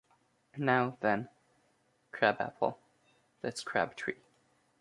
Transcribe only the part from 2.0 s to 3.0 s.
Crabapple..."